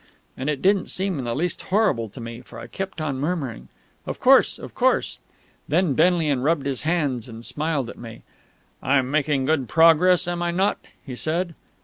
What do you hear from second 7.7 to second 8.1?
at